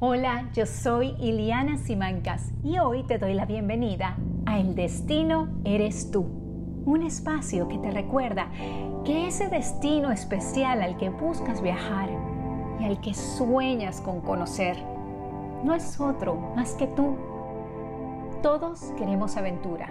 Hola, 0.00 0.48
yo 0.54 0.64
soy 0.64 1.16
Iliana 1.18 1.76
Simancas 1.76 2.52
y 2.62 2.78
hoy 2.78 3.02
te 3.02 3.18
doy 3.18 3.34
la 3.34 3.46
bienvenida 3.46 4.16
a 4.46 4.60
El 4.60 4.76
Destino 4.76 5.48
Eres 5.64 6.12
Tú, 6.12 6.24
un 6.86 7.02
espacio 7.02 7.66
que 7.66 7.78
te 7.78 7.90
recuerda 7.90 8.48
que 9.04 9.26
ese 9.26 9.48
destino 9.48 10.12
especial 10.12 10.82
al 10.82 10.96
que 10.98 11.08
buscas 11.08 11.60
viajar 11.62 12.10
y 12.78 12.84
al 12.84 13.00
que 13.00 13.12
sueñas 13.12 14.00
con 14.00 14.20
conocer 14.20 14.76
no 15.64 15.74
es 15.74 16.00
otro 16.00 16.36
más 16.54 16.74
que 16.74 16.86
tú. 16.86 17.16
Todos 18.40 18.92
queremos 18.96 19.36
aventura, 19.36 19.88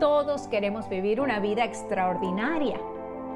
todos 0.00 0.48
queremos 0.48 0.88
vivir 0.88 1.20
una 1.20 1.40
vida 1.40 1.66
extraordinaria 1.66 2.80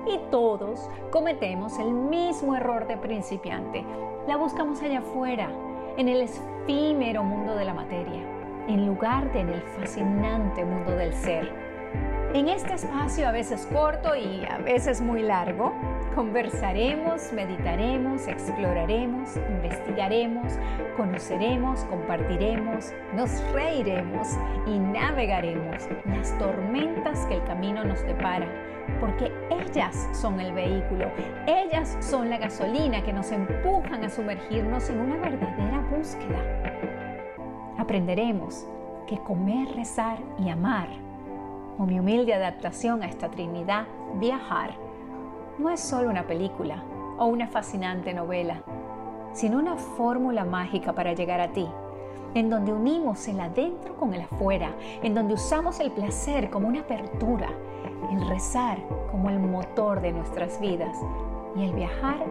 y 0.07 0.19
todos 0.31 0.89
cometemos 1.11 1.79
el 1.79 1.91
mismo 1.91 2.57
error 2.57 2.87
de 2.87 2.97
principiante. 2.97 3.85
La 4.27 4.39
buscamos 4.39 4.81
allá 4.81 5.01
afuera 5.01 5.51
en 5.97 6.09
el 6.09 6.23
efímero 6.23 7.23
mundo 7.25 7.57
de 7.57 7.65
la 7.65 7.73
materia, 7.73 8.23
en 8.69 8.87
lugar 8.87 9.33
de 9.33 9.41
en 9.41 9.49
el 9.49 9.63
fascinante 9.63 10.65
mundo 10.65 10.93
del 10.93 11.15
ser. 11.15 11.66
En 12.37 12.49
este 12.49 12.75
espacio, 12.75 13.27
a 13.27 13.33
veces 13.33 13.67
corto 13.73 14.15
y 14.15 14.45
a 14.45 14.59
veces 14.59 15.01
muy 15.01 15.23
largo, 15.23 15.73
conversaremos, 16.15 17.33
meditaremos, 17.33 18.29
exploraremos, 18.29 19.39
investigaremos, 19.39 20.53
conoceremos, 20.99 21.81
compartiremos, 21.85 22.93
nos 23.15 23.31
reiremos 23.55 24.29
y 24.67 24.79
navegaremos 24.79 25.89
las 26.05 26.37
tormentas 26.37 27.25
que 27.25 27.37
el 27.37 27.45
camino 27.45 27.83
nos 27.85 28.03
depara 28.03 28.47
porque 29.01 29.33
ellas 29.49 30.07
son 30.13 30.39
el 30.39 30.53
vehículo, 30.53 31.11
ellas 31.47 31.97
son 32.01 32.29
la 32.29 32.37
gasolina 32.37 33.03
que 33.03 33.15
nos 33.15 33.33
empujan 33.33 34.05
a 34.05 34.11
sumergirnos 34.11 34.91
en 34.91 35.01
una 35.01 35.17
verdadera 35.17 35.81
búsqueda. 35.91 36.43
Aprenderemos 37.79 38.67
que 39.07 39.17
comer, 39.21 39.75
rezar 39.75 40.19
y 40.39 40.51
amar, 40.51 41.06
o 41.79 41.85
mi 41.85 41.99
humilde 41.99 42.35
adaptación 42.35 43.03
a 43.03 43.07
esta 43.07 43.31
Trinidad, 43.31 43.87
viajar, 44.15 44.75
no 45.59 45.71
es 45.71 45.81
solo 45.81 46.11
una 46.11 46.27
película 46.27 46.83
o 47.19 47.27
una 47.27 47.49
fascinante 47.49 48.13
novela, 48.15 48.63
sino 49.33 49.59
una 49.59 49.77
fórmula 49.77 50.45
mágica 50.45 50.93
para 50.95 51.13
llegar 51.13 51.41
a 51.41 51.53
ti 51.53 51.69
en 52.37 52.51
donde 52.51 52.71
unimos 52.71 53.27
el 53.29 53.41
adentro 53.41 53.97
con 53.97 54.13
el 54.13 54.21
afuera, 54.21 54.75
en 55.03 55.15
donde 55.15 55.35
usamos 55.35 55.81
el 55.81 55.91
placer 55.91 56.51
como 56.51 56.69
una 56.69 56.81
apertura, 56.81 57.49
el 58.13 58.29
rezar 58.29 58.79
como 59.11 59.31
el 59.31 59.39
motor 59.39 60.03
de 60.03 60.13
nuestras 60.13 60.61
vidas 60.61 60.99
y 61.57 61.65
el 61.65 61.73
viajar 61.73 62.27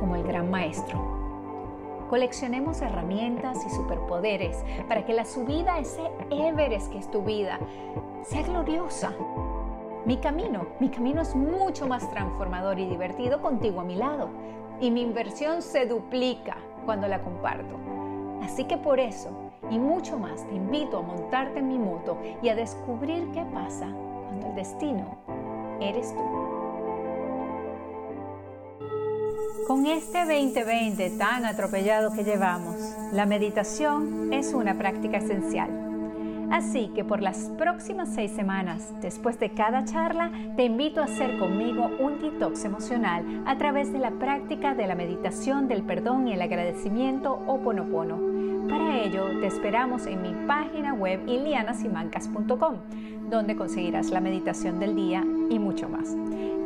como 0.00 0.16
el 0.16 0.24
gran 0.24 0.50
maestro. 0.50 1.25
Coleccionemos 2.08 2.82
herramientas 2.82 3.58
y 3.66 3.70
superpoderes 3.70 4.64
para 4.88 5.04
que 5.04 5.12
la 5.12 5.24
subida 5.24 5.74
a 5.74 5.78
ese 5.80 6.02
Everest 6.30 6.92
que 6.92 6.98
es 6.98 7.10
tu 7.10 7.22
vida 7.22 7.58
sea 8.22 8.42
gloriosa. 8.42 9.12
Mi 10.04 10.18
camino, 10.18 10.66
mi 10.78 10.88
camino 10.88 11.22
es 11.22 11.34
mucho 11.34 11.86
más 11.88 12.08
transformador 12.10 12.78
y 12.78 12.86
divertido 12.86 13.42
contigo 13.42 13.80
a 13.80 13.84
mi 13.84 13.96
lado 13.96 14.28
y 14.80 14.90
mi 14.90 15.02
inversión 15.02 15.62
se 15.62 15.86
duplica 15.86 16.56
cuando 16.84 17.08
la 17.08 17.22
comparto. 17.22 17.76
Así 18.42 18.64
que 18.64 18.76
por 18.76 19.00
eso 19.00 19.30
y 19.70 19.78
mucho 19.78 20.16
más 20.18 20.46
te 20.46 20.54
invito 20.54 20.98
a 20.98 21.02
montarte 21.02 21.58
en 21.58 21.68
mi 21.68 21.78
moto 21.78 22.18
y 22.40 22.48
a 22.48 22.54
descubrir 22.54 23.30
qué 23.32 23.44
pasa 23.52 23.88
cuando 24.28 24.46
el 24.46 24.54
destino 24.54 25.16
eres 25.80 26.14
tú. 26.14 26.55
Con 29.66 29.84
este 29.86 30.20
2020 30.20 31.10
tan 31.18 31.44
atropellado 31.44 32.12
que 32.12 32.22
llevamos, 32.22 32.76
la 33.12 33.26
meditación 33.26 34.32
es 34.32 34.54
una 34.54 34.78
práctica 34.78 35.16
esencial. 35.16 35.68
Así 36.52 36.92
que 36.94 37.02
por 37.02 37.20
las 37.20 37.50
próximas 37.58 38.10
seis 38.14 38.30
semanas, 38.30 38.92
después 39.00 39.40
de 39.40 39.50
cada 39.50 39.84
charla, 39.84 40.30
te 40.54 40.62
invito 40.62 41.00
a 41.00 41.06
hacer 41.06 41.36
conmigo 41.38 41.90
un 41.98 42.20
detox 42.20 42.64
emocional 42.64 43.42
a 43.44 43.58
través 43.58 43.92
de 43.92 43.98
la 43.98 44.12
práctica 44.12 44.74
de 44.74 44.86
la 44.86 44.94
meditación 44.94 45.66
del 45.66 45.82
perdón 45.82 46.28
y 46.28 46.34
el 46.34 46.42
agradecimiento 46.42 47.32
o 47.32 47.58
ponopono 47.58 48.36
para 48.68 48.98
ello, 49.00 49.26
te 49.40 49.46
esperamos 49.46 50.06
en 50.06 50.22
mi 50.22 50.46
página 50.46 50.92
web 50.92 51.20
ilianasimancas.com, 51.28 52.74
donde 53.30 53.56
conseguirás 53.56 54.10
la 54.10 54.20
meditación 54.20 54.78
del 54.78 54.94
día 54.94 55.24
y 55.50 55.58
mucho 55.58 55.88
más. 55.88 56.16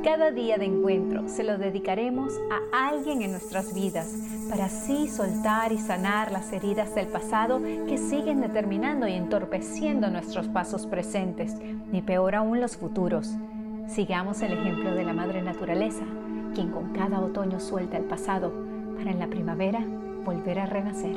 Cada 0.02 0.30
día 0.30 0.56
de 0.56 0.64
encuentro 0.64 1.28
se 1.28 1.44
lo 1.44 1.58
dedicaremos 1.58 2.32
a 2.50 2.88
alguien 2.88 3.20
en 3.20 3.32
nuestras 3.32 3.74
vidas 3.74 4.10
para 4.48 4.64
así 4.64 5.08
soltar 5.08 5.72
y 5.72 5.78
sanar 5.78 6.32
las 6.32 6.52
heridas 6.54 6.94
del 6.94 7.06
pasado 7.06 7.60
que 7.62 7.98
siguen 7.98 8.40
determinando 8.40 9.06
y 9.06 9.12
entorpeciendo 9.12 10.08
nuestros 10.08 10.48
pasos 10.48 10.86
presentes, 10.86 11.54
ni 11.60 12.00
peor 12.00 12.34
aún 12.34 12.60
los 12.60 12.78
futuros. 12.78 13.36
Sigamos 13.88 14.40
el 14.40 14.52
ejemplo 14.52 14.94
de 14.94 15.04
la 15.04 15.12
Madre 15.12 15.42
Naturaleza, 15.42 16.04
quien 16.54 16.70
con 16.70 16.94
cada 16.94 17.20
otoño 17.20 17.60
suelta 17.60 17.98
el 17.98 18.04
pasado 18.04 18.52
para 18.96 19.10
en 19.10 19.18
la 19.18 19.26
primavera 19.26 19.84
volver 20.24 20.60
a 20.60 20.66
renacer. 20.66 21.16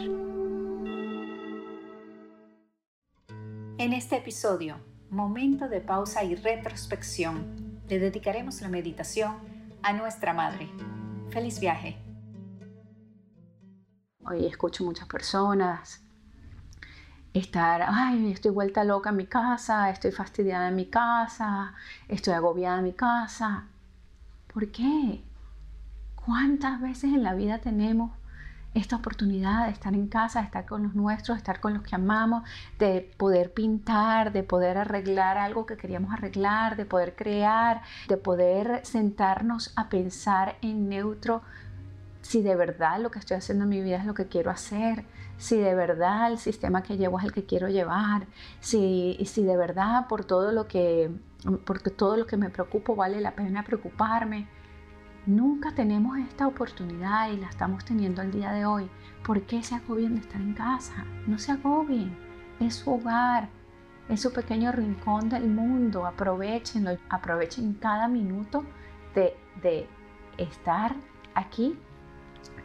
En 3.78 3.94
este 3.94 4.18
episodio, 4.18 4.76
momento 5.14 5.70
de 5.70 5.80
pausa 5.80 6.24
y 6.24 6.36
retrospección, 6.36 7.82
le 7.88 8.00
dedicaremos 8.00 8.62
la 8.62 8.70
meditación 8.70 9.36
a 9.84 9.94
nuestra 9.94 10.34
madre. 10.34 10.70
Feliz 11.30 11.60
viaje. 11.60 11.98
Hoy 14.26 14.46
escucho 14.46 14.84
muchas 14.84 15.08
personas 15.08 16.02
estar, 17.34 17.84
ay, 17.88 18.32
estoy 18.32 18.52
vuelta 18.52 18.84
loca 18.84 19.10
en 19.10 19.18
mi 19.18 19.28
casa, 19.28 19.90
estoy 19.90 20.12
fastidiada 20.12 20.70
en 20.70 20.76
mi 20.76 20.86
casa, 20.86 21.74
estoy 22.08 22.34
agobiada 22.34 22.78
en 22.78 22.84
mi 22.84 22.94
casa. 22.94 23.68
¿Por 24.52 24.72
qué? 24.72 25.24
¿Cuántas 26.16 26.80
veces 26.80 27.06
en 27.06 27.24
la 27.24 27.34
vida 27.34 27.60
tenemos 27.60 28.12
esta 28.74 28.96
oportunidad 28.96 29.66
de 29.66 29.72
estar 29.72 29.94
en 29.94 30.08
casa, 30.08 30.40
de 30.40 30.46
estar 30.46 30.66
con 30.66 30.84
los 30.84 30.96
nuestros, 30.96 31.38
de 31.38 31.40
estar 31.40 31.60
con 31.60 31.74
los 31.74 31.84
que 31.84 31.96
amamos, 31.96 32.44
de 32.80 33.12
poder 33.18 33.54
pintar, 33.54 34.32
de 34.34 34.44
poder 34.44 34.78
arreglar 34.78 35.38
algo 35.38 35.66
que 35.66 35.78
queríamos 35.78 36.14
arreglar, 36.14 36.76
de 36.76 36.86
poder 36.86 37.16
crear, 37.16 37.82
de 38.08 38.18
poder 38.18 38.82
sentarnos 38.84 39.74
a 39.76 39.90
pensar 39.90 40.58
en 40.62 40.90
neutro 40.90 41.42
si 42.24 42.42
de 42.42 42.56
verdad 42.56 43.00
lo 43.00 43.12
que 43.12 43.20
estoy 43.20 43.38
haciendo 43.38 43.66
en 43.66 43.70
mi 43.70 43.82
vida 43.82 43.98
es 43.98 44.06
lo 44.06 44.14
que 44.14 44.28
quiero 44.28 44.50
hacer, 44.50 45.06
si 45.38 45.58
de 45.58 45.76
verdad 45.76 46.32
el 46.32 46.40
sistema 46.40 46.82
que 46.82 46.98
llevo 46.98 47.20
es 47.20 47.26
el 47.26 47.34
que 47.34 47.46
quiero 47.46 47.68
llevar, 47.68 48.28
si, 48.60 49.20
si 49.26 49.44
de 49.44 49.58
verdad 49.58 50.08
por 50.08 50.24
todo 50.26 50.52
lo 50.52 50.68
que, 50.68 51.12
porque 51.66 51.90
todo 51.90 52.16
lo 52.18 52.26
que 52.26 52.38
me 52.38 52.50
preocupo 52.50 52.96
vale 52.96 53.20
la 53.22 53.36
pena 53.36 53.64
preocuparme. 53.64 54.48
Nunca 55.26 55.74
tenemos 55.74 56.18
esta 56.18 56.48
oportunidad 56.48 57.32
y 57.32 57.38
la 57.38 57.48
estamos 57.48 57.86
teniendo 57.86 58.22
el 58.22 58.32
día 58.32 58.52
de 58.52 58.66
hoy. 58.66 58.90
¿Por 59.26 59.44
qué 59.44 59.64
se 59.64 59.76
agobian 59.76 60.16
de 60.16 60.22
estar 60.22 60.42
en 60.42 60.54
casa? 60.54 61.06
No 61.28 61.40
se 61.40 61.54
agobien. 61.54 62.14
Es 62.60 62.76
su 62.76 62.92
hogar, 62.92 63.48
es 64.10 64.22
su 64.22 64.34
pequeño 64.34 64.74
rincón 64.74 65.30
del 65.30 65.48
mundo. 65.48 66.06
Aprovechenlo, 66.06 66.98
aprovechen 67.10 67.74
cada 67.76 68.10
minuto 68.10 68.66
de, 69.16 69.34
de 69.62 69.88
estar 70.38 70.94
aquí 71.36 71.78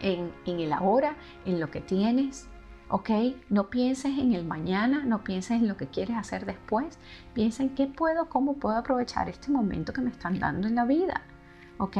en, 0.01 0.33
en 0.45 0.59
el 0.59 0.73
ahora, 0.73 1.15
en 1.45 1.61
lo 1.61 1.71
que 1.71 1.81
tienes, 1.81 2.49
¿ok? 2.89 3.11
No 3.51 3.71
pienses 3.71 4.19
en 4.19 4.33
el 4.33 4.45
mañana, 4.45 5.05
no 5.05 5.23
pienses 5.23 5.61
en 5.61 5.69
lo 5.69 5.77
que 5.77 5.87
quieres 5.87 6.17
hacer 6.17 6.45
después, 6.45 6.99
piensa 7.35 7.63
en 7.63 7.77
qué 7.77 7.87
puedo, 7.87 8.29
cómo 8.29 8.55
puedo 8.55 8.77
aprovechar 8.77 9.29
este 9.29 9.53
momento 9.53 9.93
que 9.93 10.01
me 10.01 10.11
están 10.11 10.41
dando 10.41 10.67
en 10.67 10.75
la 10.75 10.85
vida, 10.85 11.23
¿ok? 11.79 11.97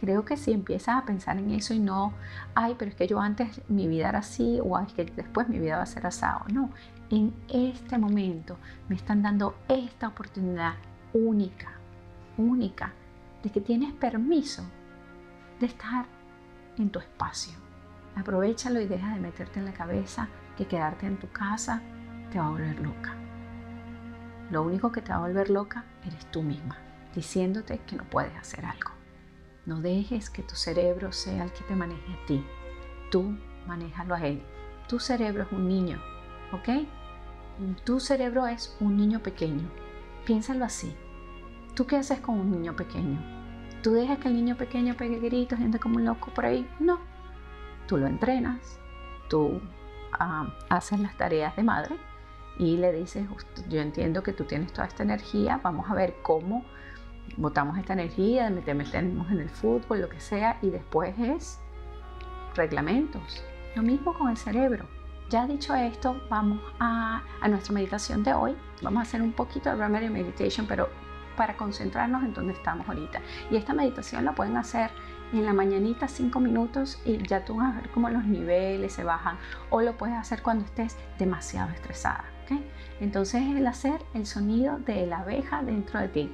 Creo 0.00 0.24
que 0.24 0.36
si 0.36 0.52
empiezas 0.52 0.96
a 0.96 1.04
pensar 1.04 1.38
en 1.38 1.50
eso 1.50 1.74
y 1.74 1.80
no, 1.80 2.14
ay, 2.54 2.76
pero 2.78 2.90
es 2.90 2.96
que 2.96 3.08
yo 3.08 3.20
antes 3.20 3.62
mi 3.68 3.88
vida 3.88 4.08
era 4.08 4.20
así 4.20 4.60
o 4.62 4.78
es 4.78 4.92
que 4.92 5.04
después 5.04 5.48
mi 5.48 5.58
vida 5.58 5.78
va 5.78 5.82
a 5.82 5.86
ser 5.86 6.06
asado. 6.06 6.44
No, 6.52 6.70
en 7.10 7.34
este 7.48 7.98
momento 7.98 8.58
me 8.88 8.94
están 8.94 9.22
dando 9.22 9.56
esta 9.68 10.06
oportunidad 10.06 10.74
única, 11.12 11.72
única, 12.36 12.92
de 13.42 13.50
que 13.50 13.60
tienes 13.60 13.92
permiso 13.92 14.62
de 15.58 15.66
estar 15.66 16.06
en 16.76 16.90
tu 16.90 17.00
espacio. 17.00 17.54
Aprovechalo 18.14 18.80
y 18.80 18.86
deja 18.86 19.14
de 19.14 19.20
meterte 19.20 19.58
en 19.58 19.64
la 19.64 19.72
cabeza 19.72 20.28
que 20.56 20.68
quedarte 20.68 21.06
en 21.06 21.18
tu 21.18 21.28
casa 21.30 21.82
te 22.30 22.38
va 22.38 22.46
a 22.46 22.50
volver 22.50 22.78
loca. 22.78 23.16
Lo 24.52 24.62
único 24.62 24.92
que 24.92 25.02
te 25.02 25.10
va 25.10 25.16
a 25.16 25.26
volver 25.26 25.50
loca 25.50 25.84
eres 26.04 26.24
tú 26.30 26.42
misma, 26.42 26.78
diciéndote 27.16 27.78
que 27.80 27.96
no 27.96 28.04
puedes 28.04 28.36
hacer 28.36 28.64
algo. 28.64 28.97
No 29.68 29.82
dejes 29.82 30.30
que 30.30 30.42
tu 30.42 30.54
cerebro 30.54 31.12
sea 31.12 31.44
el 31.44 31.52
que 31.52 31.62
te 31.64 31.76
maneje 31.76 32.10
a 32.10 32.26
ti. 32.26 32.42
Tú 33.10 33.36
manéjalo 33.66 34.14
a 34.14 34.26
él. 34.26 34.42
Tu 34.88 34.98
cerebro 34.98 35.42
es 35.42 35.52
un 35.52 35.68
niño, 35.68 36.00
¿ok? 36.52 36.86
Tu 37.84 38.00
cerebro 38.00 38.46
es 38.46 38.74
un 38.80 38.96
niño 38.96 39.22
pequeño. 39.22 39.68
Piénsalo 40.24 40.64
así. 40.64 40.96
¿Tú 41.74 41.86
qué 41.86 41.96
haces 41.96 42.18
con 42.20 42.40
un 42.40 42.50
niño 42.50 42.76
pequeño? 42.76 43.20
¿Tú 43.82 43.92
dejas 43.92 44.16
que 44.16 44.28
el 44.28 44.36
niño 44.36 44.56
pequeño 44.56 44.96
pegue 44.96 45.18
gritos 45.18 45.60
ande 45.60 45.78
como 45.78 45.96
un 45.96 46.06
loco 46.06 46.32
por 46.32 46.46
ahí? 46.46 46.66
No. 46.80 46.98
Tú 47.86 47.98
lo 47.98 48.06
entrenas. 48.06 48.80
Tú 49.28 49.60
ah, 50.18 50.50
haces 50.70 50.98
las 50.98 51.14
tareas 51.18 51.54
de 51.56 51.62
madre 51.62 51.94
y 52.58 52.78
le 52.78 52.90
dices, 52.90 53.28
yo 53.68 53.82
entiendo 53.82 54.22
que 54.22 54.32
tú 54.32 54.44
tienes 54.44 54.72
toda 54.72 54.86
esta 54.86 55.02
energía, 55.02 55.60
vamos 55.62 55.90
a 55.90 55.94
ver 55.94 56.16
cómo 56.22 56.64
botamos 57.36 57.78
esta 57.78 57.92
energía, 57.92 58.52
te 58.64 58.74
metemos 58.74 59.30
en 59.30 59.40
el 59.40 59.50
fútbol, 59.50 60.00
lo 60.00 60.08
que 60.08 60.20
sea, 60.20 60.58
y 60.62 60.70
después 60.70 61.18
es 61.18 61.60
reglamentos. 62.54 63.42
Lo 63.74 63.82
mismo 63.82 64.14
con 64.14 64.30
el 64.30 64.36
cerebro. 64.36 64.86
Ya 65.30 65.46
dicho 65.46 65.74
esto, 65.74 66.20
vamos 66.30 66.60
a, 66.80 67.22
a 67.40 67.48
nuestra 67.48 67.74
meditación 67.74 68.22
de 68.24 68.32
hoy. 68.32 68.56
Vamos 68.82 69.00
a 69.00 69.02
hacer 69.02 69.20
un 69.20 69.32
poquito 69.32 69.68
de 69.70 69.76
Remedy 69.76 70.08
Meditation, 70.08 70.66
pero 70.66 70.88
para 71.36 71.56
concentrarnos 71.56 72.24
en 72.24 72.34
donde 72.34 72.52
estamos 72.52 72.88
ahorita. 72.88 73.20
Y 73.50 73.56
esta 73.56 73.72
meditación 73.72 74.24
la 74.24 74.34
pueden 74.34 74.56
hacer 74.56 74.90
en 75.32 75.44
la 75.44 75.52
mañanita 75.52 76.08
cinco 76.08 76.40
minutos 76.40 77.00
y 77.04 77.18
ya 77.18 77.44
tú 77.44 77.56
vas 77.56 77.72
a 77.74 77.80
ver 77.80 77.90
cómo 77.90 78.08
los 78.10 78.24
niveles 78.24 78.92
se 78.92 79.04
bajan 79.04 79.36
o 79.70 79.82
lo 79.82 79.96
puedes 79.96 80.16
hacer 80.16 80.42
cuando 80.42 80.64
estés 80.64 80.96
demasiado 81.18 81.70
estresada. 81.70 82.24
¿okay? 82.44 82.66
Entonces 83.00 83.42
el 83.42 83.66
hacer 83.66 84.00
el 84.14 84.26
sonido 84.26 84.78
de 84.78 85.06
la 85.06 85.18
abeja 85.18 85.62
dentro 85.62 86.00
de 86.00 86.08
ti. 86.08 86.32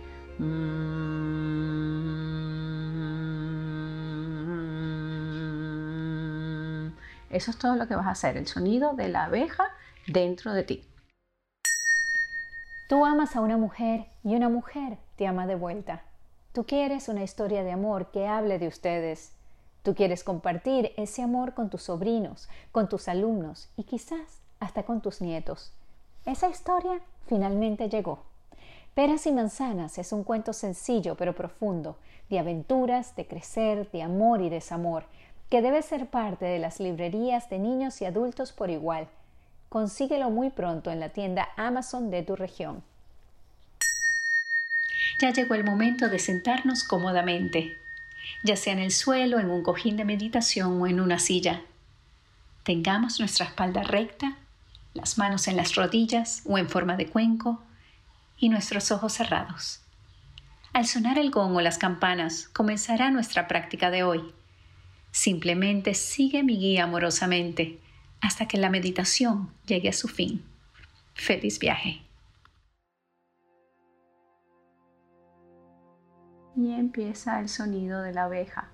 Eso 7.30 7.50
es 7.50 7.58
todo 7.58 7.76
lo 7.76 7.88
que 7.88 7.96
vas 7.96 8.06
a 8.06 8.10
hacer, 8.10 8.36
el 8.36 8.46
sonido 8.46 8.94
de 8.94 9.08
la 9.08 9.24
abeja 9.24 9.64
dentro 10.06 10.52
de 10.52 10.62
ti. 10.62 10.84
Tú 12.88 13.04
amas 13.04 13.34
a 13.34 13.40
una 13.40 13.56
mujer 13.56 14.06
y 14.22 14.36
una 14.36 14.48
mujer 14.48 14.98
te 15.16 15.26
ama 15.26 15.46
de 15.46 15.54
vuelta. 15.54 16.02
Tú 16.52 16.64
quieres 16.64 17.08
una 17.08 17.22
historia 17.22 17.64
de 17.64 17.72
amor 17.72 18.10
que 18.12 18.28
hable 18.28 18.58
de 18.58 18.68
ustedes. 18.68 19.36
Tú 19.82 19.94
quieres 19.94 20.22
compartir 20.22 20.92
ese 20.96 21.22
amor 21.22 21.54
con 21.54 21.70
tus 21.70 21.82
sobrinos, 21.82 22.48
con 22.72 22.88
tus 22.88 23.08
alumnos 23.08 23.68
y 23.76 23.84
quizás 23.84 24.42
hasta 24.60 24.84
con 24.84 25.00
tus 25.00 25.20
nietos. 25.20 25.72
Esa 26.26 26.48
historia 26.48 27.00
finalmente 27.26 27.88
llegó. 27.88 28.33
Peras 28.94 29.26
y 29.26 29.32
manzanas 29.32 29.98
es 29.98 30.12
un 30.12 30.22
cuento 30.22 30.52
sencillo 30.52 31.16
pero 31.16 31.34
profundo, 31.34 31.98
de 32.30 32.38
aventuras, 32.38 33.16
de 33.16 33.26
crecer, 33.26 33.90
de 33.90 34.02
amor 34.02 34.40
y 34.40 34.48
desamor, 34.48 35.06
que 35.50 35.62
debe 35.62 35.82
ser 35.82 36.06
parte 36.06 36.44
de 36.44 36.60
las 36.60 36.78
librerías 36.78 37.50
de 37.50 37.58
niños 37.58 38.00
y 38.00 38.04
adultos 38.04 38.52
por 38.52 38.70
igual. 38.70 39.08
Consíguelo 39.68 40.30
muy 40.30 40.50
pronto 40.50 40.92
en 40.92 41.00
la 41.00 41.08
tienda 41.08 41.48
Amazon 41.56 42.12
de 42.12 42.22
tu 42.22 42.36
región. 42.36 42.84
Ya 45.20 45.32
llegó 45.32 45.54
el 45.54 45.64
momento 45.64 46.08
de 46.08 46.20
sentarnos 46.20 46.84
cómodamente, 46.84 47.76
ya 48.44 48.54
sea 48.54 48.74
en 48.74 48.78
el 48.78 48.92
suelo, 48.92 49.40
en 49.40 49.50
un 49.50 49.64
cojín 49.64 49.96
de 49.96 50.04
meditación 50.04 50.80
o 50.80 50.86
en 50.86 51.00
una 51.00 51.18
silla. 51.18 51.62
Tengamos 52.62 53.18
nuestra 53.18 53.46
espalda 53.46 53.82
recta, 53.82 54.38
las 54.92 55.18
manos 55.18 55.48
en 55.48 55.56
las 55.56 55.74
rodillas 55.74 56.42
o 56.46 56.58
en 56.58 56.68
forma 56.68 56.96
de 56.96 57.08
cuenco 57.08 57.60
y 58.36 58.48
nuestros 58.48 58.90
ojos 58.90 59.12
cerrados. 59.12 59.80
Al 60.72 60.86
sonar 60.86 61.18
el 61.18 61.30
gong 61.30 61.54
o 61.54 61.60
las 61.60 61.78
campanas, 61.78 62.48
comenzará 62.48 63.10
nuestra 63.10 63.46
práctica 63.46 63.90
de 63.90 64.02
hoy. 64.02 64.34
Simplemente 65.12 65.94
sigue 65.94 66.42
mi 66.42 66.58
guía 66.58 66.84
amorosamente 66.84 67.80
hasta 68.20 68.48
que 68.48 68.58
la 68.58 68.70
meditación 68.70 69.50
llegue 69.66 69.90
a 69.90 69.92
su 69.92 70.08
fin. 70.08 70.44
Feliz 71.14 71.60
viaje. 71.60 72.02
Y 76.56 76.72
empieza 76.72 77.38
el 77.38 77.48
sonido 77.48 78.02
de 78.02 78.12
la 78.12 78.24
abeja. 78.24 78.70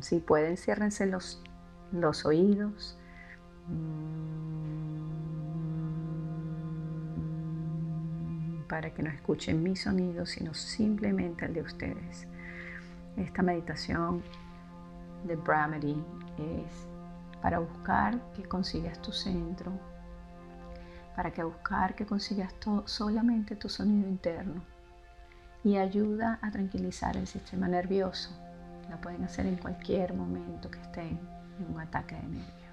Si 0.00 0.20
pueden, 0.20 0.56
ciérrense 0.56 1.06
los, 1.06 1.42
los 1.90 2.24
oídos. 2.24 2.96
Para 8.68 8.92
que 8.92 9.02
no 9.02 9.10
escuchen 9.10 9.62
mi 9.62 9.76
sonido, 9.76 10.26
sino 10.26 10.52
simplemente 10.54 11.44
el 11.44 11.54
de 11.54 11.62
ustedes. 11.62 12.26
Esta 13.16 13.42
meditación 13.42 14.22
de 15.24 15.36
Brahmadi 15.36 16.02
es 16.38 16.88
para 17.40 17.58
buscar 17.58 18.32
que 18.32 18.42
consigas 18.42 19.00
tu 19.00 19.12
centro, 19.12 19.72
para 21.14 21.30
que 21.30 21.44
buscar 21.44 21.94
que 21.94 22.06
consigas 22.06 22.52
solamente 22.86 23.54
tu 23.54 23.68
sonido 23.68 24.08
interno 24.08 24.62
y 25.62 25.76
ayuda 25.76 26.38
a 26.42 26.50
tranquilizar 26.50 27.16
el 27.16 27.26
sistema 27.26 27.68
nervioso. 27.68 28.30
La 28.90 29.00
pueden 29.00 29.24
hacer 29.24 29.46
en 29.46 29.56
cualquier 29.56 30.14
momento 30.14 30.70
que 30.70 30.80
estén 30.80 31.20
en 31.58 31.74
un 31.74 31.80
ataque 31.80 32.16
de 32.16 32.22
nervios. 32.22 32.63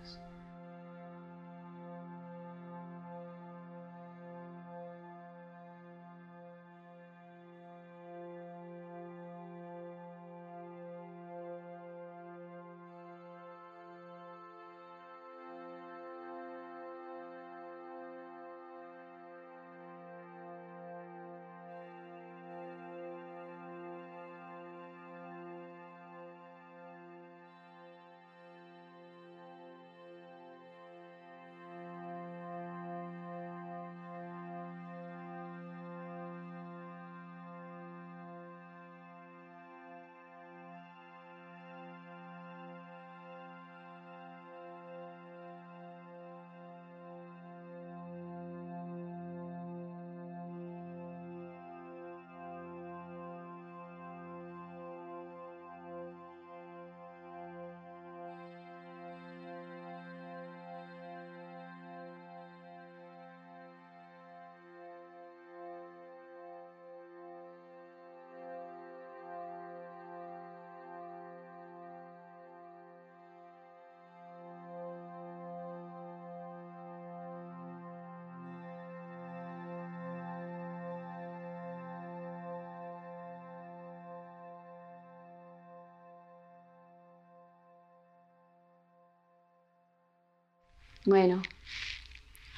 Bueno, 91.03 91.41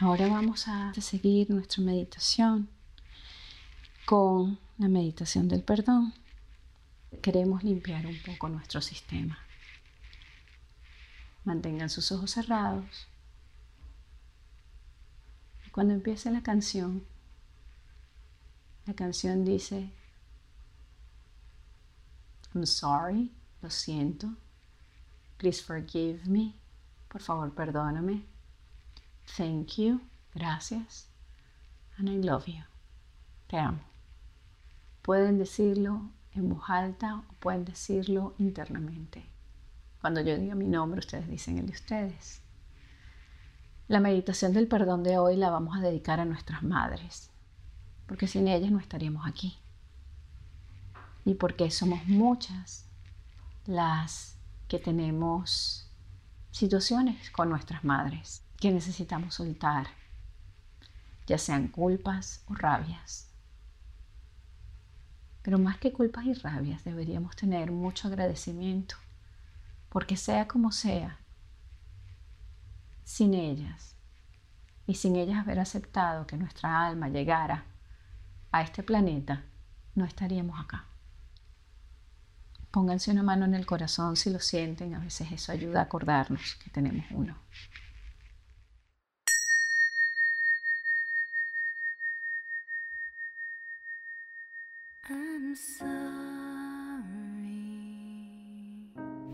ahora 0.02 0.28
vamos 0.28 0.68
a 0.68 0.94
seguir 0.96 1.50
nuestra 1.50 1.82
meditación 1.82 2.68
con 4.06 4.60
la 4.78 4.90
meditación 4.90 5.48
del 5.48 5.64
perdón. 5.64 6.14
Queremos 7.22 7.64
limpiar 7.64 8.06
un 8.06 8.22
poco 8.22 8.50
nuestro 8.50 8.82
sistema. 8.82 9.40
Mantengan 11.46 11.90
sus 11.90 12.12
ojos 12.12 12.32
cerrados. 12.32 13.08
Cuando 15.72 15.94
empiece 15.94 16.30
la 16.30 16.44
canción, 16.44 17.06
la 18.86 18.94
canción 18.94 19.46
dice, 19.46 19.90
I'm 22.54 22.66
sorry, 22.66 23.32
lo 23.62 23.70
siento, 23.70 24.36
please 25.38 25.64
forgive 25.64 26.20
me, 26.26 26.54
por 27.08 27.22
favor 27.22 27.50
perdóname. 27.56 28.33
Thank 29.25 29.77
you, 29.77 30.01
gracias. 30.36 31.08
And 31.98 32.10
I 32.10 32.18
love 32.18 32.46
you. 32.46 32.63
Te 33.48 33.58
amo. 33.58 33.80
Pueden 35.01 35.38
decirlo 35.38 36.10
en 36.36 36.50
voz 36.50 36.70
alta 36.70 37.15
o 37.15 37.34
pueden 37.39 37.65
decirlo 37.65 38.36
internamente. 38.38 39.25
Cuando 40.01 40.22
yo 40.22 40.38
diga 40.38 40.53
mi 40.56 40.68
nombre, 40.68 41.00
ustedes 41.00 41.27
dicen 41.27 41.58
el 41.58 41.65
de 41.65 41.74
ustedes. 41.74 42.42
La 43.88 44.00
meditación 44.00 44.53
del 44.53 44.68
perdón 44.68 45.03
de 45.03 45.18
hoy 45.18 45.36
la 45.36 45.50
vamos 45.50 45.77
a 45.77 45.82
dedicar 45.82 46.20
a 46.20 46.25
nuestras 46.25 46.62
madres, 46.63 47.30
porque 48.08 48.27
sin 48.27 48.48
ellas 48.48 48.72
no 48.72 48.80
estaríamos 48.80 49.25
aquí. 49.27 49.58
Y 51.25 51.36
porque 51.36 51.72
somos 51.72 52.06
muchas 52.06 52.86
las 53.65 54.38
que 54.68 54.77
tenemos 54.77 55.89
situaciones 56.51 57.32
con 57.32 57.50
nuestras 57.50 57.84
madres 57.84 58.43
que 58.63 58.72
necesitamos 58.72 59.34
soltar, 59.34 59.88
ya 61.27 61.38
sean 61.38 61.67
culpas 61.67 62.46
o 62.48 62.53
rabias. 62.53 63.27
Pero 65.41 65.60
más 65.60 65.79
que 65.79 65.91
culpas 65.91 66.25
y 66.27 66.34
rabias, 66.34 66.86
deberíamos 66.86 67.36
tener 67.36 67.74
mucho 67.74 68.08
agradecimiento, 68.08 68.96
porque 69.89 70.15
sea 70.15 70.48
como 70.48 70.72
sea, 70.72 71.20
sin 73.03 73.34
ellas 73.34 73.98
y 74.88 74.96
sin 74.96 75.17
ellas 75.17 75.39
haber 75.39 75.60
aceptado 75.60 76.25
que 76.25 76.38
nuestra 76.38 76.88
alma 76.88 77.10
llegara 77.10 77.65
a 78.53 78.62
este 78.62 78.82
planeta, 78.82 79.43
no 79.93 80.05
estaríamos 80.05 80.58
acá. 80.58 80.86
Pónganse 82.72 83.12
una 83.12 83.24
mano 83.24 83.43
en 83.43 83.55
el 83.55 83.65
corazón 83.65 84.15
si 84.15 84.29
lo 84.29 84.39
sienten, 84.39 84.96
a 84.96 85.00
veces 85.00 85.34
eso 85.34 85.51
ayuda 85.51 85.82
a 85.82 85.84
acordarnos 85.84 86.55
que 86.63 86.70
tenemos 86.70 87.05
uno. 87.12 87.36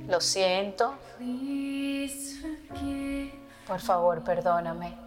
Lo 0.08 0.20
siento. 0.20 0.96
Por 3.68 3.80
favor, 3.80 4.24
perdóname. 4.24 4.98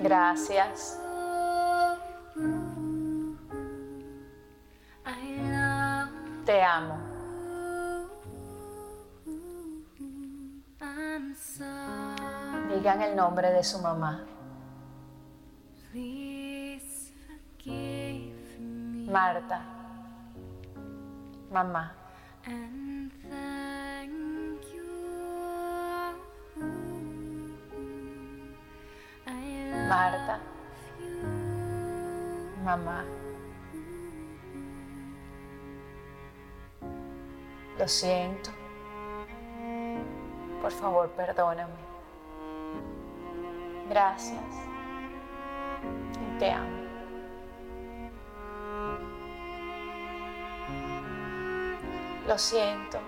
Gracias. 0.00 0.98
Te 6.44 6.60
amo. 6.60 6.98
Digan 12.74 13.02
el 13.02 13.14
nombre 13.14 13.50
de 13.50 13.62
su 13.62 13.78
mamá. 13.78 14.26
Marta, 19.12 19.60
mamá. 21.50 21.92
Marta, 29.86 30.40
mamá. 32.64 33.04
Lo 37.78 37.86
siento. 37.86 38.50
Por 40.62 40.72
favor, 40.72 41.10
perdóname. 41.10 41.74
Gracias. 43.90 44.40
te 46.38 46.50
amo. 46.50 46.81
Lo 52.26 52.38
siento 52.38 52.98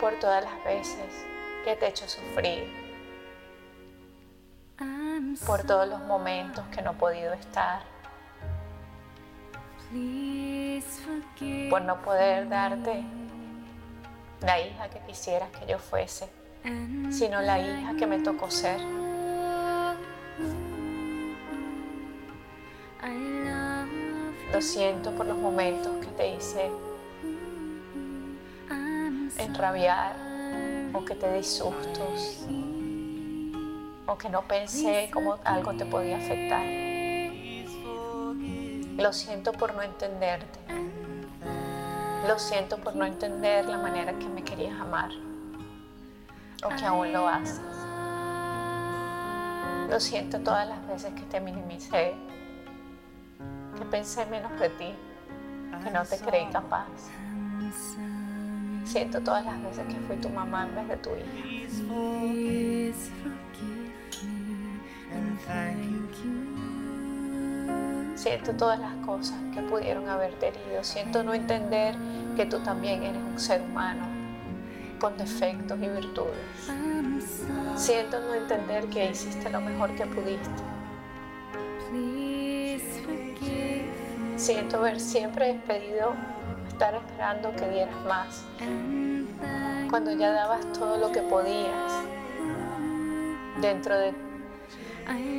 por 0.00 0.14
todas 0.14 0.42
las 0.42 0.64
veces 0.64 1.26
que 1.64 1.76
te 1.76 1.86
he 1.86 1.88
hecho 1.90 2.08
sufrir, 2.08 2.64
por 5.46 5.62
todos 5.64 5.88
los 5.88 6.00
momentos 6.00 6.64
que 6.74 6.82
no 6.82 6.92
he 6.92 6.94
podido 6.94 7.32
estar, 7.34 7.82
por 11.70 11.82
no 11.82 12.02
poder 12.02 12.48
darte 12.48 13.04
la 14.40 14.60
hija 14.60 14.88
que 14.88 15.00
quisieras 15.00 15.50
que 15.50 15.66
yo 15.66 15.78
fuese, 15.78 16.28
sino 17.10 17.40
la 17.42 17.58
hija 17.58 17.94
que 17.96 18.06
me 18.06 18.18
tocó 18.20 18.50
ser. 18.50 18.80
Lo 24.60 24.66
siento 24.66 25.10
por 25.12 25.24
los 25.24 25.38
momentos 25.38 25.90
que 26.04 26.08
te 26.08 26.34
hice 26.34 26.70
enrabiar 29.38 30.14
o 30.92 31.02
que 31.02 31.14
te 31.14 31.32
di 31.32 31.42
sustos 31.42 32.44
o 34.06 34.18
que 34.18 34.28
no 34.28 34.42
pensé 34.42 35.08
cómo 35.14 35.38
algo 35.44 35.72
te 35.72 35.86
podía 35.86 36.18
afectar. 36.18 36.62
Lo 38.98 39.14
siento 39.14 39.52
por 39.52 39.74
no 39.74 39.80
entenderte. 39.80 40.58
Lo 42.28 42.38
siento 42.38 42.76
por 42.76 42.94
no 42.94 43.06
entender 43.06 43.64
la 43.64 43.78
manera 43.78 44.12
que 44.18 44.28
me 44.28 44.44
querías 44.44 44.78
amar 44.78 45.08
o 46.62 46.68
que 46.68 46.84
aún 46.84 47.14
lo 47.14 47.26
haces. 47.26 47.62
Lo 49.88 49.98
siento 50.00 50.38
todas 50.40 50.68
las 50.68 50.86
veces 50.86 51.14
que 51.14 51.22
te 51.22 51.40
minimicé 51.40 52.14
que 53.80 53.86
pensé 53.86 54.26
menos 54.26 54.52
de 54.60 54.68
ti, 54.68 54.94
que 55.82 55.90
no 55.90 56.04
te 56.04 56.18
creí 56.18 56.46
capaz. 56.52 56.86
Siento 58.84 59.22
todas 59.22 59.44
las 59.46 59.62
veces 59.62 59.86
que 59.86 59.98
fui 60.06 60.16
tu 60.16 60.28
mamá 60.28 60.66
en 60.66 60.74
vez 60.74 60.88
de 60.88 60.96
tu 60.98 61.10
hija. 61.16 62.94
Siento 68.16 68.52
todas 68.52 68.78
las 68.78 68.94
cosas 69.06 69.38
que 69.54 69.62
pudieron 69.62 70.06
haberte 70.10 70.48
herido. 70.48 70.84
Siento 70.84 71.22
no 71.22 71.32
entender 71.32 71.94
que 72.36 72.44
tú 72.44 72.58
también 72.58 73.02
eres 73.02 73.22
un 73.22 73.40
ser 73.40 73.62
humano 73.62 74.06
con 74.98 75.16
defectos 75.16 75.78
y 75.80 75.88
virtudes. 75.88 76.70
Siento 77.76 78.20
no 78.20 78.34
entender 78.34 78.84
que 78.88 79.10
hiciste 79.10 79.48
lo 79.48 79.62
mejor 79.62 79.94
que 79.94 80.04
pudiste 80.04 80.69
Siento 84.50 84.78
haber 84.78 84.98
siempre 84.98 85.60
pedido 85.64 86.12
estar 86.66 86.92
esperando 86.96 87.54
que 87.54 87.68
dieras 87.68 87.94
más. 88.04 88.44
Cuando 89.88 90.10
ya 90.10 90.32
dabas 90.32 90.66
todo 90.72 90.96
lo 90.96 91.12
que 91.12 91.20
podías 91.20 91.92
dentro 93.60 93.96
de 93.96 94.12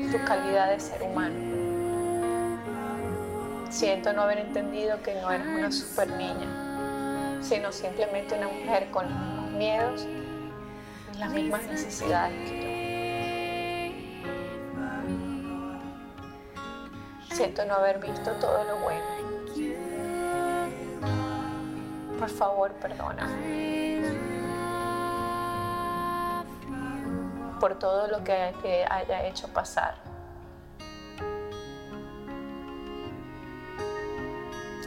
tu 0.10 0.26
calidad 0.26 0.70
de 0.70 0.80
ser 0.80 1.04
humano. 1.04 1.36
Siento 3.70 4.14
no 4.14 4.22
haber 4.22 4.38
entendido 4.38 5.04
que 5.04 5.14
no 5.16 5.30
eres 5.30 5.46
una 5.46 5.72
super 5.74 6.10
niña, 6.12 7.42
sino 7.42 7.74
simplemente 7.74 8.38
una 8.38 8.48
mujer 8.48 8.90
con 8.92 9.10
los 9.10 9.20
mismos 9.20 9.52
miedos 9.52 10.08
las 11.20 11.34
mismas 11.34 11.64
necesidades 11.68 12.50
que 12.50 12.64
yo. 12.64 12.71
Siento 17.42 17.66
no 17.66 17.74
haber 17.74 17.98
visto 17.98 18.34
todo 18.34 18.64
lo 18.66 18.78
bueno. 18.82 19.04
Por 22.20 22.30
favor, 22.30 22.72
perdóname. 22.74 24.00
Por 27.60 27.80
todo 27.80 28.06
lo 28.10 28.24
que 28.24 28.54
te 28.62 28.86
haya 28.86 29.26
hecho 29.26 29.48
pasar. 29.48 29.96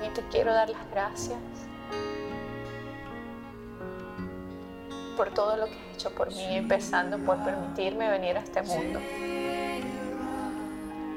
Y 0.06 0.08
te 0.10 0.22
quiero 0.30 0.54
dar 0.54 0.68
las 0.70 0.88
gracias 0.92 1.40
por 5.16 5.30
todo 5.30 5.56
lo 5.56 5.66
que 5.66 5.72
has 5.72 5.96
hecho 5.96 6.10
por 6.10 6.28
mí, 6.28 6.56
empezando 6.56 7.18
por 7.18 7.36
permitirme 7.42 8.08
venir 8.10 8.36
a 8.36 8.40
este 8.42 8.62
mundo 8.62 9.00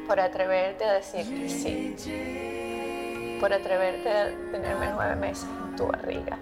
por 0.08 0.20
atreverte 0.20 0.86
a 0.86 0.94
decir 0.94 1.26
que 1.26 1.50
sí, 1.50 3.38
por 3.40 3.54
atreverte 3.54 4.10
a 4.10 4.26
tenerme 4.52 4.88
nueve 4.94 5.16
meses 5.16 5.48
en 5.70 5.76
tu 5.76 5.88
barriga, 5.88 6.38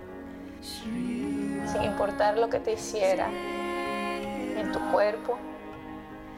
sin 0.61 1.83
importar 1.83 2.37
lo 2.37 2.49
que 2.49 2.59
te 2.59 2.73
hiciera 2.73 3.27
en 3.27 4.71
tu 4.71 4.79
cuerpo 4.91 5.39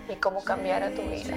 y 0.09 0.15
cómo 0.15 0.41
cambiara 0.43 0.89
tu 0.91 1.01
vida. 1.01 1.35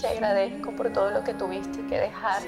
Te 0.00 0.08
agradezco 0.08 0.70
por 0.72 0.92
todo 0.92 1.10
lo 1.10 1.24
que 1.24 1.34
tuviste 1.34 1.84
que 1.86 1.98
dejar 1.98 2.42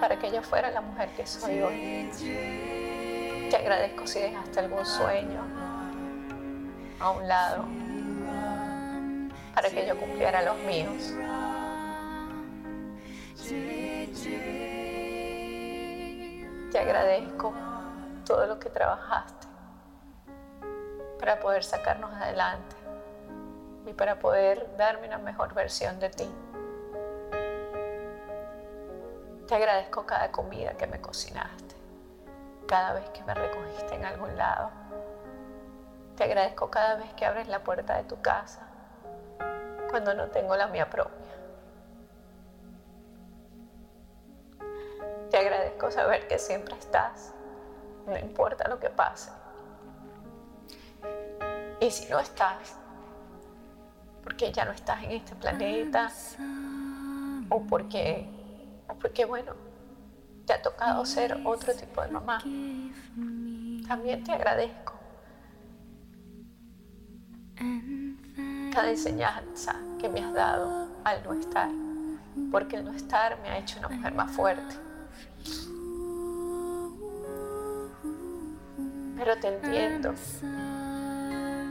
para 0.00 0.18
que 0.18 0.30
yo 0.30 0.42
fuera 0.42 0.70
la 0.70 0.80
mujer 0.80 1.08
que 1.16 1.26
soy 1.26 1.60
hoy. 1.60 2.10
Te 3.50 3.56
agradezco 3.56 4.06
si 4.06 4.20
dejaste 4.20 4.60
algún 4.60 4.84
sueño, 4.84 5.40
a 7.02 7.10
un 7.10 7.26
lado 7.26 7.64
para 9.54 9.68
que 9.68 9.86
yo 9.86 9.98
cumpliera 9.98 10.42
los 10.42 10.56
míos. 10.58 11.12
Te 16.70 16.78
agradezco 16.78 17.52
todo 18.24 18.46
lo 18.46 18.58
que 18.58 18.70
trabajaste 18.70 19.46
para 21.18 21.40
poder 21.40 21.64
sacarnos 21.64 22.12
adelante. 22.14 22.76
y 23.84 23.92
para 23.94 24.20
poder 24.20 24.76
darme 24.76 25.08
una 25.08 25.18
mejor 25.18 25.54
versión 25.54 25.98
de 25.98 26.08
ti. 26.08 26.32
Te 29.48 29.56
agradezco 29.56 30.06
cada 30.06 30.30
comida 30.30 30.74
que 30.74 30.86
me 30.86 31.00
cocinaste, 31.00 31.74
cada 32.68 32.92
vez 32.92 33.10
que 33.10 33.24
me 33.24 33.34
recogiste 33.34 33.96
en 33.96 34.04
algún 34.04 34.36
lado. 34.36 34.81
Te 36.22 36.26
agradezco 36.26 36.70
cada 36.70 36.94
vez 36.94 37.12
que 37.14 37.26
abres 37.26 37.48
la 37.48 37.64
puerta 37.64 37.96
de 37.96 38.04
tu 38.04 38.22
casa 38.22 38.60
cuando 39.90 40.14
no 40.14 40.28
tengo 40.28 40.54
la 40.54 40.68
mía 40.68 40.88
propia. 40.88 41.32
Te 45.32 45.36
agradezco 45.36 45.90
saber 45.90 46.28
que 46.28 46.38
siempre 46.38 46.76
estás, 46.76 47.34
no 48.06 48.16
importa 48.16 48.68
lo 48.68 48.78
que 48.78 48.88
pase. 48.88 49.32
Y 51.80 51.90
si 51.90 52.08
no 52.08 52.20
estás, 52.20 52.76
porque 54.22 54.52
ya 54.52 54.64
no 54.64 54.70
estás 54.70 55.02
en 55.02 55.10
este 55.10 55.34
planeta, 55.34 56.08
o 57.48 57.62
porque, 57.62 58.28
o 58.88 58.94
porque 58.94 59.24
bueno, 59.24 59.54
te 60.46 60.52
ha 60.52 60.62
tocado 60.62 61.04
ser 61.04 61.40
otro 61.44 61.74
tipo 61.74 62.00
de 62.00 62.08
mamá. 62.12 62.38
También 63.88 64.22
te 64.22 64.30
agradezco 64.30 65.01
cada 68.72 68.90
enseñanza 68.90 69.76
que 70.00 70.08
me 70.08 70.20
has 70.20 70.32
dado 70.32 70.88
al 71.04 71.22
no 71.24 71.34
estar, 71.34 71.70
porque 72.50 72.76
el 72.76 72.84
no 72.84 72.92
estar 72.92 73.38
me 73.42 73.48
ha 73.48 73.58
hecho 73.58 73.78
una 73.78 73.88
mujer 73.88 74.14
más 74.14 74.30
fuerte. 74.32 74.74
Pero 79.16 79.36
te 79.38 79.48
entiendo, 79.48 80.14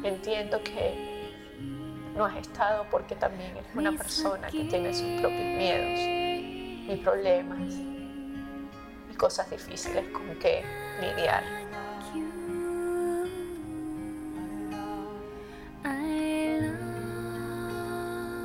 entiendo 0.04 0.64
que 0.64 1.12
no 2.16 2.26
has 2.26 2.38
estado 2.38 2.86
porque 2.90 3.16
también 3.16 3.52
eres 3.58 3.76
una 3.76 3.92
persona 3.92 4.48
que 4.48 4.66
tiene 4.66 4.94
sus 4.94 5.20
propios 5.20 5.58
miedos 5.58 6.00
y 6.00 7.02
problemas 7.04 7.60
y 9.10 9.14
cosas 9.16 9.50
difíciles 9.50 10.08
con 10.12 10.38
que 10.40 10.64
lidiar. 11.02 11.61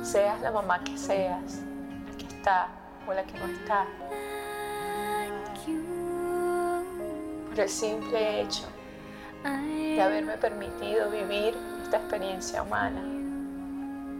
Seas 0.07 0.39
la 0.39 0.51
mamá 0.51 0.81
que 0.85 0.97
seas, 0.97 1.59
la 2.07 2.17
que 2.17 2.25
está 2.27 2.67
o 3.05 3.13
la 3.13 3.23
que 3.23 3.37
no 3.37 3.45
está, 3.45 3.85
por 7.49 7.59
el 7.59 7.67
simple 7.67 8.39
hecho 8.39 8.69
de 9.43 10.01
haberme 10.01 10.37
permitido 10.37 11.11
vivir 11.11 11.57
esta 11.83 11.97
experiencia 11.97 12.63
humana 12.63 13.01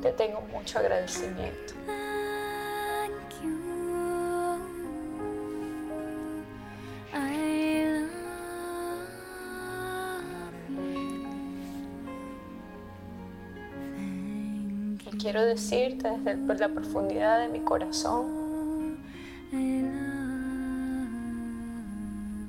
te 0.01 0.11
tengo 0.11 0.41
mucho 0.41 0.79
agradecimiento. 0.79 1.73
Decirte 15.57 16.07
desde 16.23 16.55
la 16.59 16.69
profundidad 16.69 17.39
de 17.39 17.47
mi 17.49 17.61
corazón 17.61 18.97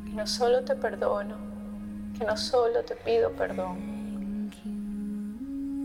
que 0.04 0.12
no 0.12 0.26
solo 0.26 0.62
te 0.62 0.76
perdono, 0.76 1.36
que 2.18 2.26
no 2.26 2.36
solo 2.36 2.84
te 2.84 2.96
pido 2.96 3.32
perdón, 3.32 4.50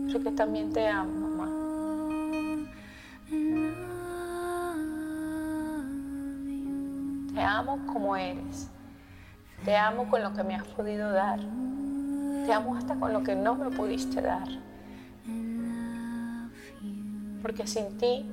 pero 0.06 0.22
que 0.22 0.30
también 0.32 0.70
te 0.70 0.86
amo. 0.86 1.24
Te 7.32 7.40
amo 7.40 7.78
como 7.86 8.16
eres. 8.16 8.68
Te 9.64 9.74
amo 9.74 10.10
con 10.10 10.22
lo 10.22 10.34
que 10.34 10.44
me 10.44 10.56
has 10.56 10.64
podido 10.64 11.10
dar. 11.10 11.40
Te 11.40 12.52
amo 12.52 12.76
hasta 12.76 12.94
con 12.96 13.14
lo 13.14 13.24
que 13.24 13.34
no 13.34 13.54
me 13.54 13.70
pudiste 13.70 14.20
dar. 14.20 14.46
Porque 17.44 17.66
sin 17.66 17.98
ti, 17.98 18.26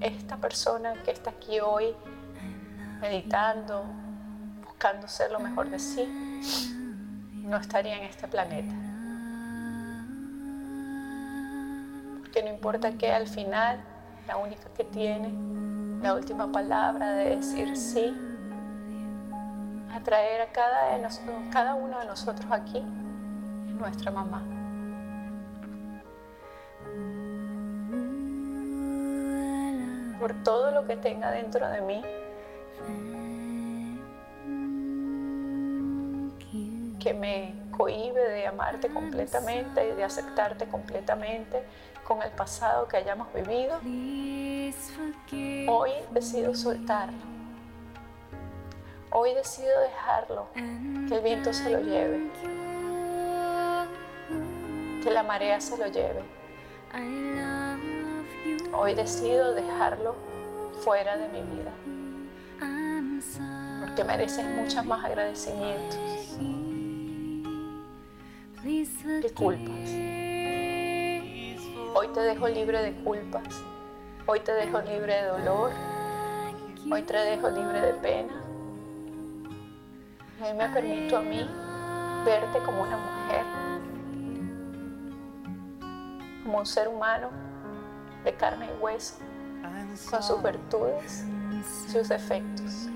esta 0.00 0.38
persona 0.38 0.94
que 1.04 1.12
está 1.12 1.30
aquí 1.30 1.60
hoy, 1.60 1.94
meditando, 3.00 3.84
buscando 4.64 5.06
ser 5.06 5.30
lo 5.30 5.38
mejor 5.38 5.70
de 5.70 5.78
sí, 5.78 6.04
no 7.32 7.56
estaría 7.56 7.96
en 7.96 8.04
este 8.04 8.26
planeta. 8.26 8.74
Porque 12.20 12.42
no 12.42 12.50
importa 12.50 12.90
que 12.98 13.12
al 13.12 13.28
final, 13.28 13.78
la 14.26 14.36
única 14.36 14.68
que 14.76 14.82
tiene 14.82 15.30
la 16.02 16.14
última 16.14 16.50
palabra 16.50 17.12
de 17.12 17.36
decir 17.36 17.76
sí 17.76 18.12
traer 20.06 20.40
a 20.40 20.46
cada, 20.52 21.10
cada 21.50 21.74
uno 21.74 21.98
de 21.98 22.06
nosotros 22.06 22.50
aquí 22.52 22.80
nuestra 23.78 24.10
mamá. 24.12 24.55
Por 30.26 30.42
todo 30.42 30.72
lo 30.72 30.88
que 30.88 30.96
tenga 30.96 31.30
dentro 31.30 31.68
de 31.68 31.80
mí, 31.82 32.02
que 36.98 37.14
me 37.14 37.54
cohibe 37.70 38.28
de 38.30 38.44
amarte 38.48 38.88
completamente 38.88 39.88
y 39.88 39.92
de 39.94 40.02
aceptarte 40.02 40.66
completamente 40.66 41.62
con 42.02 42.22
el 42.22 42.32
pasado 42.32 42.88
que 42.88 42.96
hayamos 42.96 43.32
vivido, 43.32 43.78
hoy 45.68 45.92
decido 46.10 46.56
soltarlo 46.56 47.36
Hoy 49.12 49.32
decido 49.32 49.80
dejarlo, 49.80 50.48
que 51.08 51.14
el 51.14 51.20
viento 51.22 51.52
se 51.52 51.70
lo 51.70 51.78
lleve, 51.82 52.32
que 55.04 55.08
la 55.12 55.22
marea 55.22 55.60
se 55.60 55.78
lo 55.78 55.86
lleve. 55.86 56.24
Hoy 58.78 58.94
decido 58.94 59.54
dejarlo 59.54 60.14
fuera 60.84 61.16
de 61.16 61.28
mi 61.30 61.40
vida, 61.40 61.72
porque 63.80 64.04
mereces 64.04 64.44
muchos 64.44 64.84
más 64.84 65.02
agradecimientos. 65.02 65.96
Que 68.62 69.30
culpas. 69.34 69.90
Hoy 71.94 72.08
te 72.12 72.20
dejo 72.20 72.48
libre 72.48 72.82
de 72.82 72.92
culpas, 73.02 73.62
hoy 74.26 74.40
te 74.40 74.52
dejo 74.52 74.82
libre 74.82 75.22
de 75.22 75.28
dolor, 75.28 75.70
hoy 76.92 77.02
te 77.02 77.16
dejo 77.16 77.48
libre 77.48 77.80
de 77.80 77.94
pena. 77.94 78.34
Hoy 80.42 80.54
me 80.54 80.68
permito 80.68 81.16
a 81.16 81.22
mí 81.22 81.48
verte 82.26 82.58
como 82.58 82.82
una 82.82 82.98
mujer, 82.98 83.44
como 86.42 86.58
un 86.58 86.66
ser 86.66 86.88
humano 86.88 87.55
de 88.26 88.34
carne 88.34 88.66
y 88.66 88.82
hueso, 88.82 89.14
con 90.10 90.20
sus 90.20 90.42
virtudes, 90.42 91.24
sus 91.90 92.08
defectos. 92.08 92.88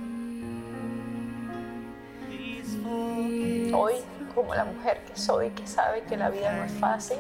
Hoy, 3.73 3.95
como 4.35 4.55
la 4.57 4.65
mujer 4.65 5.05
que 5.05 5.17
soy, 5.17 5.51
que 5.51 5.69
sabe 5.69 6.03
que 6.03 6.17
la 6.17 6.31
vida 6.31 6.53
no 6.53 6.65
es 6.65 6.73
fácil, 6.73 7.19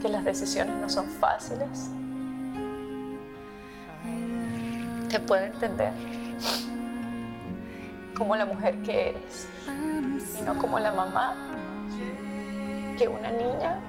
que 0.00 0.08
las 0.08 0.24
decisiones 0.24 0.76
no 0.76 0.88
son 0.88 1.08
fáciles, 1.08 1.90
te 5.10 5.18
puedo 5.18 5.44
entender 5.44 5.92
como 8.16 8.36
la 8.36 8.46
mujer 8.46 8.80
que 8.82 9.10
eres 9.10 9.48
y 10.38 10.42
no 10.42 10.56
como 10.56 10.78
la 10.78 10.92
mamá 10.92 11.34
que 12.96 13.08
una 13.08 13.32
niña 13.32 13.80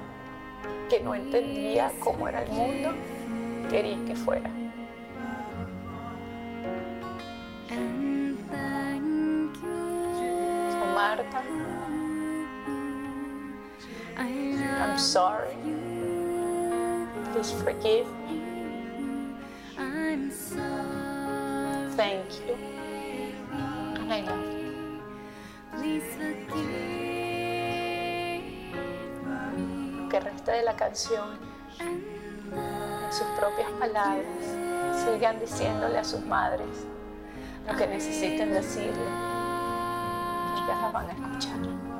que 0.89 0.99
no 0.99 1.13
entendía 1.13 1.91
cómo 1.99 2.27
era 2.27 2.41
el 2.41 2.51
mundo 2.51 2.91
quería 3.69 3.97
que 4.05 4.15
fuera. 4.15 4.49
So, 10.71 10.85
Marta, 10.93 11.41
I'm 14.17 14.97
sorry. 14.97 15.55
Please 17.33 17.51
forgive 17.51 18.07
me. 18.27 18.41
Thank 21.95 22.29
you. 22.47 22.55
Que 30.09 30.19
resta 30.19 30.51
de 30.53 30.63
la 30.63 30.75
canción, 30.75 31.39
sus 33.15 33.27
propias 33.39 33.71
palabras, 33.79 34.25
sigan 35.05 35.39
diciéndole 35.39 35.97
a 35.97 36.03
sus 36.03 36.19
madres 36.25 36.67
lo 37.65 37.77
que 37.77 37.87
necesiten 37.87 38.51
decirle, 38.51 38.91
ellas 40.57 40.81
las 40.81 40.91
van 40.91 41.09
a 41.09 41.13
escuchar. 41.13 41.94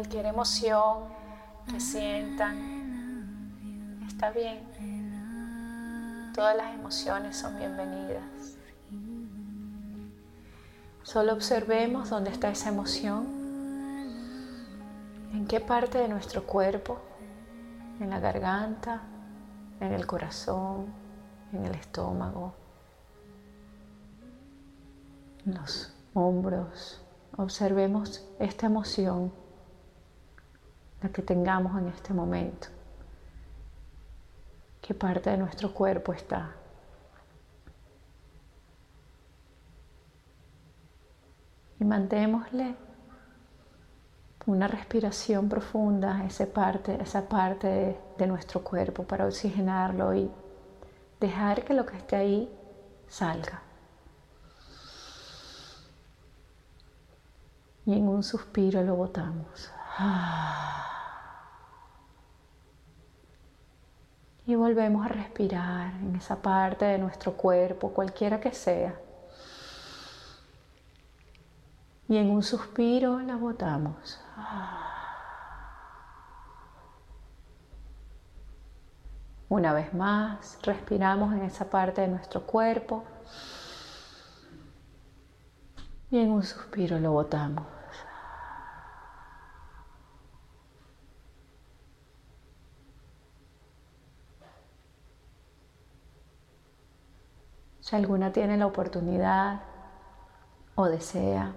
Cualquier 0.00 0.24
emoción 0.24 1.00
que 1.70 1.78
sientan, 1.78 2.56
está 4.08 4.30
bien. 4.30 4.60
Todas 6.34 6.56
las 6.56 6.72
emociones 6.72 7.36
son 7.36 7.58
bienvenidas. 7.58 8.56
Solo 11.02 11.34
observemos 11.34 12.08
dónde 12.08 12.30
está 12.30 12.48
esa 12.48 12.70
emoción, 12.70 13.26
en 15.34 15.46
qué 15.46 15.60
parte 15.60 15.98
de 15.98 16.08
nuestro 16.08 16.46
cuerpo, 16.46 16.98
en 18.00 18.08
la 18.08 18.20
garganta, 18.20 19.02
en 19.80 19.92
el 19.92 20.06
corazón, 20.06 20.86
en 21.52 21.66
el 21.66 21.74
estómago, 21.74 22.54
en 25.44 25.56
los 25.56 25.92
hombros. 26.14 27.02
Observemos 27.36 28.26
esta 28.38 28.64
emoción 28.64 29.49
la 31.02 31.08
que 31.08 31.22
tengamos 31.22 31.78
en 31.78 31.88
este 31.88 32.12
momento. 32.12 32.68
¿Qué 34.80 34.94
parte 34.94 35.30
de 35.30 35.36
nuestro 35.36 35.72
cuerpo 35.72 36.12
está? 36.12 36.52
Y 41.78 41.84
mantémosle 41.84 42.74
una 44.46 44.66
respiración 44.66 45.48
profunda 45.48 46.24
esa 46.24 46.46
parte, 46.46 47.00
esa 47.00 47.28
parte 47.28 47.66
de, 47.66 48.00
de 48.18 48.26
nuestro 48.26 48.62
cuerpo 48.62 49.04
para 49.04 49.26
oxigenarlo 49.26 50.14
y 50.14 50.30
dejar 51.20 51.64
que 51.64 51.74
lo 51.74 51.86
que 51.86 51.96
esté 51.96 52.16
ahí 52.16 52.50
salga. 53.08 53.62
Y 57.86 57.94
en 57.94 58.08
un 58.08 58.22
suspiro 58.22 58.82
lo 58.82 58.96
botamos. 58.96 59.70
Y 64.50 64.56
volvemos 64.56 65.06
a 65.06 65.08
respirar 65.08 65.94
en 66.00 66.16
esa 66.16 66.42
parte 66.42 66.84
de 66.84 66.98
nuestro 66.98 67.34
cuerpo, 67.34 67.92
cualquiera 67.92 68.40
que 68.40 68.50
sea. 68.50 69.00
Y 72.08 72.16
en 72.16 72.30
un 72.30 72.42
suspiro 72.42 73.20
la 73.20 73.36
botamos. 73.36 74.20
Una 79.48 79.72
vez 79.72 79.94
más, 79.94 80.58
respiramos 80.64 81.32
en 81.32 81.42
esa 81.42 81.70
parte 81.70 82.00
de 82.00 82.08
nuestro 82.08 82.44
cuerpo. 82.44 83.04
Y 86.10 86.18
en 86.18 86.32
un 86.32 86.42
suspiro 86.42 86.98
lo 86.98 87.12
botamos. 87.12 87.79
Si 97.90 97.96
alguna 97.96 98.32
tiene 98.32 98.56
la 98.56 98.68
oportunidad 98.68 99.62
o 100.76 100.84
desea 100.84 101.52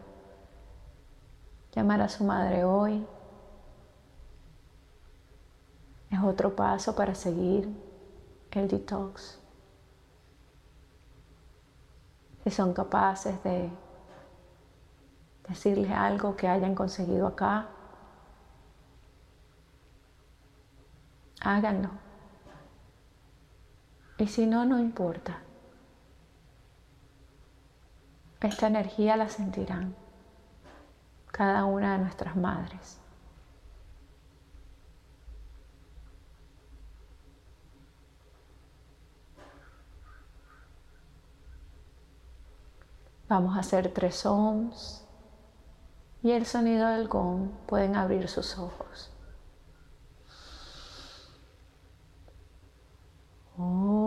llamar 1.76 2.02
a 2.02 2.10
su 2.10 2.24
madre 2.24 2.66
hoy, 2.66 3.06
es 6.10 6.20
otro 6.24 6.56
paso 6.56 6.96
para 6.96 7.14
seguir 7.14 7.70
el 8.50 8.68
detox. 8.68 9.38
Si 12.44 12.50
son 12.50 12.74
capaces 12.74 13.44
de 13.44 13.70
decirles 15.48 15.92
algo 15.92 16.36
que 16.36 16.48
hayan 16.48 16.74
conseguido 16.74 17.28
acá, 17.28 17.68
háganlo. 21.42 21.92
Y 24.18 24.26
si 24.26 24.48
no, 24.48 24.66
no 24.66 24.80
importa. 24.80 25.40
Esta 28.44 28.68
energía 28.68 29.16
la 29.16 29.30
sentirán 29.30 29.96
cada 31.32 31.64
una 31.64 31.94
de 31.94 32.00
nuestras 32.00 32.36
madres. 32.36 33.00
Vamos 43.30 43.56
a 43.56 43.62
hacer 43.62 43.94
tres 43.94 44.26
ohms 44.26 45.08
y 46.22 46.32
el 46.32 46.46
sonido 46.46 46.90
del 46.90 47.08
gong 47.08 47.50
pueden 47.66 47.96
abrir 47.96 48.28
sus 48.28 48.58
ojos. 48.58 49.10
Oh. 53.58 54.03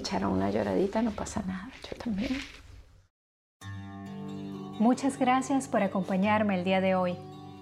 Se 0.00 0.26
una 0.26 0.50
lloradita, 0.50 1.02
no 1.02 1.10
pasa 1.10 1.42
nada, 1.46 1.70
yo 1.90 1.96
también. 1.96 2.36
Muchas 4.78 5.18
gracias 5.18 5.68
por 5.68 5.82
acompañarme 5.82 6.58
el 6.58 6.64
día 6.64 6.80
de 6.80 6.94
hoy. 6.94 7.16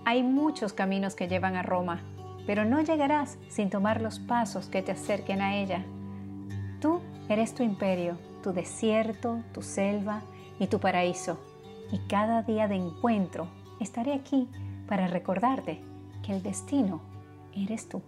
Hay 0.05 0.23
muchos 0.23 0.73
caminos 0.73 1.15
que 1.15 1.29
llevan 1.29 1.55
a 1.57 1.63
Roma, 1.63 2.01
pero 2.47 2.65
no 2.65 2.81
llegarás 2.81 3.39
sin 3.49 3.71
tomar 3.71 4.01
los 4.01 4.19
pasos 4.19 4.67
que 4.67 4.83
te 4.83 4.93
acerquen 4.93 5.41
a 5.41 5.57
ella. 5.57 5.85
Tú 6.81 7.01
eres 7.29 7.55
tu 7.55 7.63
imperio, 7.63 8.19
tu 8.43 8.53
desierto, 8.53 9.43
tu 9.53 9.63
selva 9.63 10.23
y 10.59 10.67
tu 10.67 10.81
paraíso. 10.81 11.39
Y 11.93 11.99
cada 12.09 12.43
día 12.43 12.69
de 12.69 12.77
encuentro 12.77 13.47
estaré 13.81 14.13
aquí 14.13 14.49
para 14.89 15.07
recordarte 15.07 15.81
que 16.25 16.33
el 16.33 16.43
destino 16.43 17.01
eres 17.55 17.89
tú. 17.89 18.03